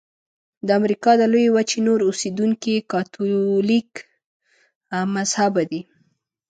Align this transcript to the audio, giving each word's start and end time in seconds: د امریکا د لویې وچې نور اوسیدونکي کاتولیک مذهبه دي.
د 0.67 0.67
امریکا 0.79 1.11
د 1.17 1.21
لویې 1.31 1.53
وچې 1.55 1.79
نور 1.87 1.99
اوسیدونکي 2.09 2.75
کاتولیک 2.91 3.91
مذهبه 5.15 5.63
دي. 5.71 5.81